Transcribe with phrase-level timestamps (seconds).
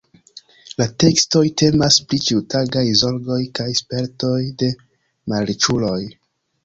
[0.81, 4.71] La tekstoj temas pri ĉiutagaj zorgoj kaj spertoj de
[5.35, 5.99] malriĉuloj.